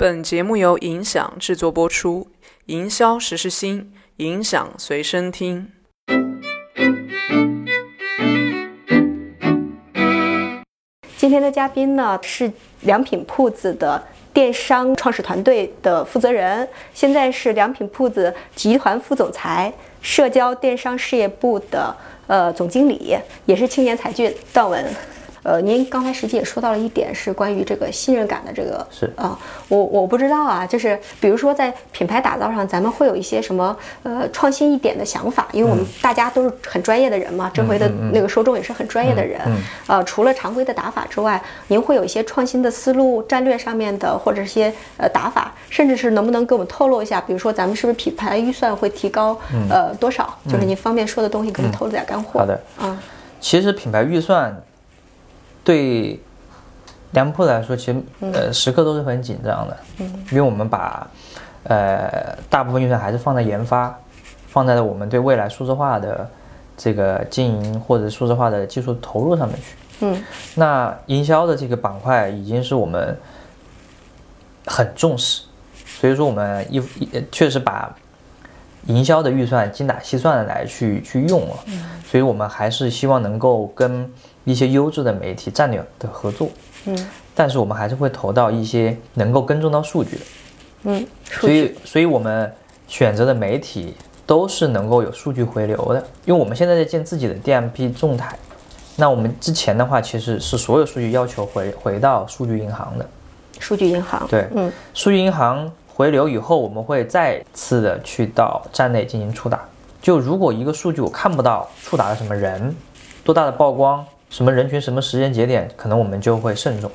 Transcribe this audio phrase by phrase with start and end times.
[0.00, 2.26] 本节目由影响制作播出，
[2.64, 5.70] 营销时时新，影响随身听。
[11.18, 12.50] 今天的嘉宾呢是
[12.80, 14.02] 良品铺子的
[14.32, 19.70] 电商创始团队的负责人，现在是良品铺子集团副总裁、
[20.00, 21.94] 社交电商事业部的
[22.26, 23.14] 呃总经理，
[23.44, 24.82] 也是青年才俊段文。
[25.42, 29.10] 呃，您刚才实际也说到了一点，是关于这个信任感的这个是。
[29.16, 39.40] 啊，我我不知道啊，就是比如说在品牌打造上，咱们会有一些什么呃创新一点的想法，因为我们大家都是很专业的人嘛，这回的那个受众也是很专业的人，
[39.86, 49.38] 呃，除了常规的打法之外，您会有一些创新的思路、战略上面的或者一些呃打法，甚至是能不能给我们透露一下，比如说咱们是不是品牌预算会提高
[49.68, 50.36] 呃多少？
[50.48, 52.40] 就是您方便说的东西，可以透露点干货。
[52.40, 52.98] 好的，啊，
[53.40, 54.54] 其实品牌预算
[55.64, 56.20] 对
[57.12, 61.08] 良铺来说，其实呃时刻都是很紧张的，嗯，因为我们把
[61.64, 63.98] 呃大部分预算还是放在研发，
[64.48, 66.28] 放在了我们对未来数字化的
[66.76, 73.16] 这个经营或者数字化的技术投入上面去，嗯，那营销的这个板块已经是我们
[74.66, 75.42] 很重视，
[75.84, 77.94] 所以说我们一一确实把
[78.86, 81.56] 营销的预算精打细算的来去去用了，
[82.06, 84.10] 所以我们还是希望能够跟
[84.44, 86.48] 一些优质的媒体战略的合作，
[86.86, 90.22] 嗯，但是我们还是会投到一些能够跟踪到数据的，
[90.84, 92.52] 嗯，所以，所以我们
[92.88, 93.94] 选择的媒体
[94.26, 98.38] 都是能够有数据回流的，因为我们现在在建自己的 DMP 众台，
[98.96, 103.08] 那我们之前的话其实是所有数据要求回回到数据银行的，
[103.58, 109.60] 数据银行，对，嗯，数据银行回流以后，我们会再次的去到站内进行触达。
[110.00, 112.74] 就如果一个数据我看不到触达了什么人，
[113.22, 116.90] 多大的曝光，什么人群，什么时间节点，可能我们就会慎重。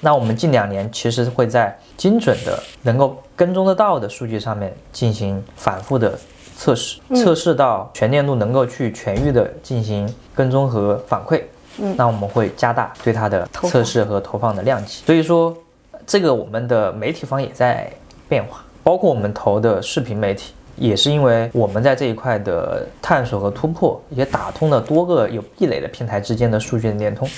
[0.00, 6.18] 那我们近两年其实会在精准的、能够跟踪得到的数据上面进行反复的
[6.56, 11.42] 测试，测试到全链路能够去全域的进行跟踪和反馈。
[11.80, 15.04] 嗯，那我们会加大对它的测试和投放的量级。
[15.06, 15.56] 所以说，
[16.04, 17.92] 这个我们的媒体方也在
[18.28, 27.28] 变化，包括我们投的视频媒体，也是因为我们在这一块的探索和突破，也打通了多个有壁垒的平台之间的数据的联通，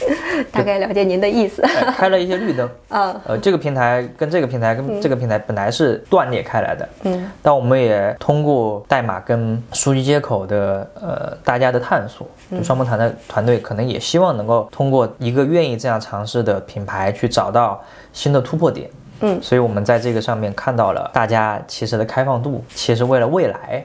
[0.50, 2.68] 大概了解您的意思，哎开了一些绿灯。
[2.90, 3.20] 嗯。
[3.24, 17.80] 呃，这个平台跟这个平台跟这个平台本来是断裂开来的，嗯，但我们也通过代码跟数据接口的呃大家的探索，就双方团的团队可能也希望能够通过一个愿意这样尝试的品牌去找到
[18.12, 18.88] 新的突破点。
[19.20, 23.84] 嗯所以我们在这个上面看到了大家其实的开放度，其实为了未来。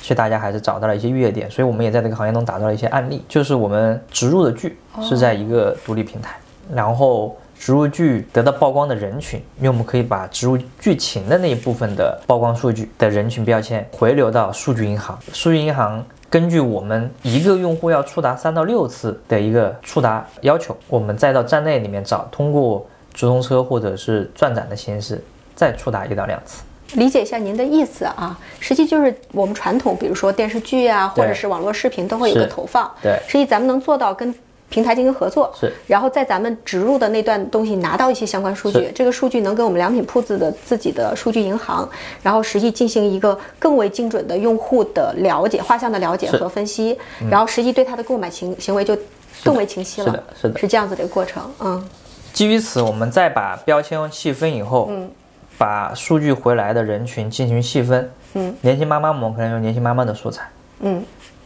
[0.00, 6.34] 其实大家还是找到了一些跃点，所以我们也在这个行业中打造了一些案例，就是我们植入的剧是在一个独立平台，
[6.74, 25.22] 然后植入剧得到曝光的人群，因为我们可以把植入剧情的那一部分的曝光数据的人群标签回流到数据银行，数据银行根据我们一个用户要触达三到六次的一个触达要求，我们再到站内里面找，通过直通车或者是转展的形式
[25.54, 26.62] 再触达一到两次。
[26.94, 34.34] 理解一下您的意思啊，实际就是我们传统，比如说电视剧啊，或者是网络视频都会有个投放，对实际咱们能做到跟
[34.68, 41.88] 平台进行合作，是然后在咱们植入的那段东西拿到一些相关数据，这个数据能给我们良品铺子的自己的数据银行，
[42.22, 46.98] 然后实际进行一个更为精准的用户的了解、画像的了解和分析，
[47.30, 48.94] 然后实际对他的购买行行为就
[49.42, 51.88] 更为清晰了，是的是的是这样子的一个过程，嗯
[52.32, 55.10] 基于此，我们再把标签细分以后，嗯。
[55.58, 58.10] 把数据回来的人群进行细分。
[58.34, 60.48] 嗯，年轻妈妈我们可能用年轻妈妈的素材，
[60.80, 61.04] 嗯。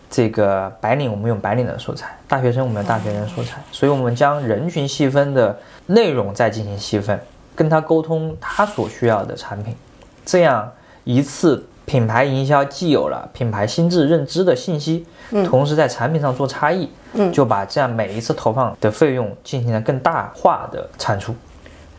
[0.09, 7.21] 这个白领我们用白领的素材，大学生我们用大学生素材，所以我们将人群细分的内容再进行细分，
[7.55, 9.75] 跟他沟通他所需要的产品，
[10.25, 10.73] 这样
[11.05, 15.07] 一次品牌营销既有了品牌心智认知的信息，
[15.47, 17.33] 同时在产品上做差异，嗯。
[17.33, 21.35] 就把这样每一次投放的费用进行了更大化的产出。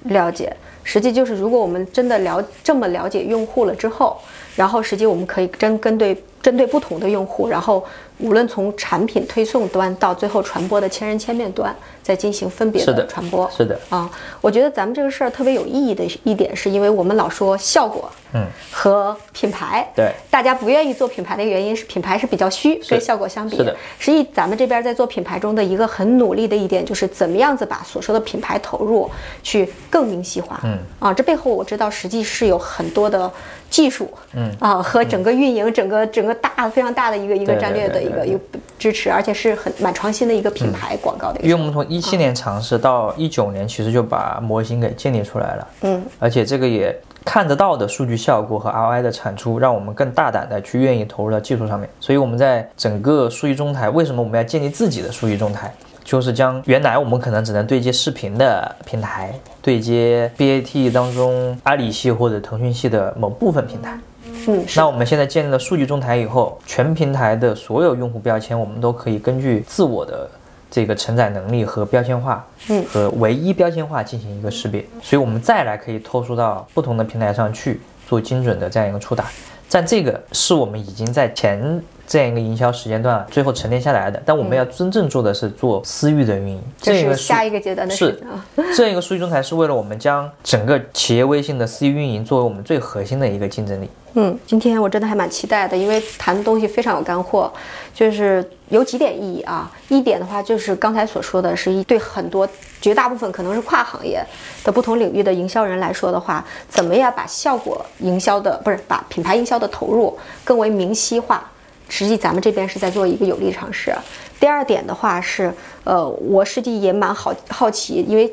[0.03, 0.55] 了解，
[0.87, 4.17] 实际就是如果我们真的了这么了解用户了之后，
[4.55, 7.83] 然后实际我们可以针针对针对不同的用户，然后
[8.19, 13.49] 无论从产品推送端到最后传播的千人千面端，再进行分别的的传播。
[13.51, 14.09] 是的，啊，
[14.39, 23.57] 我觉得咱们这个事儿特别有意义的一点，是因为我们老说效果，嗯，和品牌，对，大家不愿意做品牌的原因是品牌是比较虚，跟效果相比。
[23.57, 29.09] 是的实际咱们这边在做品牌中的一个很努力的一点，就是怎么样子把所说的品牌投入
[29.43, 30.61] 去更明细化。
[30.63, 33.31] 嗯，啊，这背后我知道实际是有很多的
[33.69, 38.39] 技术，嗯啊和整个运营整个整个大非常大的一个一个战略的一个一个
[38.79, 41.39] 支持，而且是很蛮创新的一个品牌广告的。
[41.41, 45.67] 因为我们从一七年尝试到一九年，其实就把模型给建立出来了。
[45.81, 46.95] 嗯，而且这个也
[47.25, 51.89] 看得到的数据效果和 ROI 的产出，让我们更大胆的去愿意投入到技术上面。
[51.99, 55.73] 所以我们在整个数据中台，为什么我们要建立自己的数据中台？
[56.07, 63.99] 就是将原来我们可能只能对接视频的平台，对接 BAT 当中阿里系或者腾讯系的某部分平台。
[64.47, 70.29] 嗯，那我们现在建立了数据中台以后，全平台的所有用户标签，我们都可以根据自我的
[70.71, 74.85] 这个承载能力和标签化，嗯，和唯一标签化进行一个识别。
[75.03, 79.25] 所以我们再来可以透出到不同的平台上去做精准的这样一个触达。
[79.69, 81.83] 但这个是我们已经在前。
[82.07, 84.19] 这样一个营销时间段，最后沉淀下来的。
[84.25, 88.17] 但我们要真正做的是做私域的运营，这是下一个阶段的事
[88.55, 93.89] 是 这样一个数据中台，是为了我们将整个企业微信的私域运营作为我们最核心的一个竞争力。
[94.13, 97.51] 嗯，今天我真的还蛮期待的，因为谈的东西非常有干货，
[97.93, 99.69] 就是有几点意义啊。
[99.89, 102.47] 一点的话，就是刚才所说的是一对很多
[102.81, 104.25] 绝大部分可能是跨行业
[104.63, 111.47] 的不同领域的营销人来说的话，怎么样把效果营销的不是把品牌营销的投入更为明晰化。
[111.89, 113.95] 实际咱们这边是在做一个有力尝试。
[114.39, 115.53] 第二点的话是，
[115.83, 118.31] 呃，我实际也蛮好好奇，因为。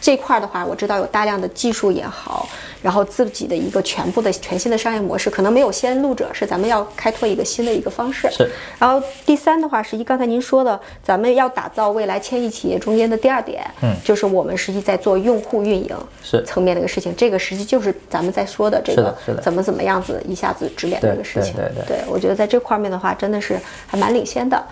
[0.00, 2.48] 这块的话，我知道有大量的技术也好，
[2.80, 8.30] 然后自己的一个全部的全新的商业模式，可能没有先路者，是咱们要开拓一个新的一个方式。
[8.30, 8.48] 是。
[8.78, 15.90] 然后第三的话，实际刚才您说的，咱们要打造未来千亿企业中间的第二点，嗯，就是我们实际在做用户运营
[16.22, 17.12] 是层面的一个事情。
[17.16, 19.12] 这个实际就是咱们在说的这个
[19.42, 21.54] 怎么怎么样子一下子直连的一个事情。
[21.54, 21.96] 对对对。
[21.98, 23.58] 对我觉得在这块面的话，真的是
[23.88, 24.64] 还蛮领先的。